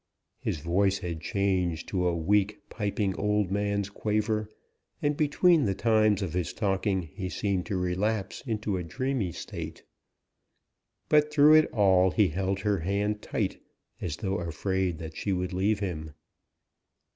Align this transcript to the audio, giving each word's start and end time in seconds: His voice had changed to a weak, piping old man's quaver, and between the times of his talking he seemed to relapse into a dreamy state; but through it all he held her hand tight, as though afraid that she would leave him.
His 0.39 0.61
voice 0.61 0.97
had 0.97 1.21
changed 1.21 1.87
to 1.89 2.07
a 2.07 2.17
weak, 2.17 2.67
piping 2.71 3.13
old 3.17 3.51
man's 3.51 3.87
quaver, 3.87 4.49
and 4.99 5.15
between 5.15 5.65
the 5.65 5.75
times 5.75 6.23
of 6.23 6.33
his 6.33 6.53
talking 6.53 7.03
he 7.03 7.29
seemed 7.29 7.67
to 7.67 7.77
relapse 7.77 8.41
into 8.47 8.77
a 8.77 8.83
dreamy 8.83 9.31
state; 9.31 9.83
but 11.07 11.31
through 11.31 11.53
it 11.53 11.71
all 11.71 12.09
he 12.09 12.29
held 12.29 12.61
her 12.61 12.79
hand 12.79 13.21
tight, 13.21 13.61
as 14.01 14.17
though 14.17 14.39
afraid 14.39 14.97
that 14.97 15.15
she 15.15 15.31
would 15.31 15.53
leave 15.53 15.81
him. 15.81 16.15